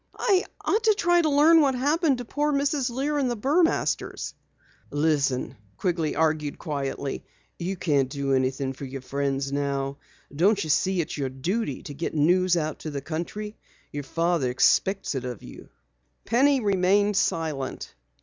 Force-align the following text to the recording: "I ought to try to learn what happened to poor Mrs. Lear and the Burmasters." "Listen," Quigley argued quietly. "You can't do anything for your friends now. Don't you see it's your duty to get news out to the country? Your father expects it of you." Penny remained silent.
"I 0.17 0.45
ought 0.65 0.83
to 0.85 0.95
try 0.95 1.21
to 1.21 1.29
learn 1.29 1.61
what 1.61 1.75
happened 1.75 2.17
to 2.17 2.25
poor 2.25 2.51
Mrs. 2.51 2.89
Lear 2.89 3.19
and 3.19 3.29
the 3.29 3.37
Burmasters." 3.37 4.33
"Listen," 4.89 5.55
Quigley 5.77 6.15
argued 6.15 6.57
quietly. 6.57 7.23
"You 7.59 7.75
can't 7.77 8.09
do 8.09 8.33
anything 8.33 8.73
for 8.73 8.85
your 8.85 9.01
friends 9.01 9.51
now. 9.51 9.97
Don't 10.35 10.63
you 10.63 10.71
see 10.71 11.01
it's 11.01 11.19
your 11.19 11.29
duty 11.29 11.83
to 11.83 11.93
get 11.93 12.15
news 12.15 12.57
out 12.57 12.79
to 12.79 12.89
the 12.89 13.01
country? 13.01 13.55
Your 13.91 14.01
father 14.01 14.49
expects 14.49 15.13
it 15.13 15.23
of 15.23 15.43
you." 15.43 15.69
Penny 16.25 16.61
remained 16.61 17.15
silent. 17.15 17.93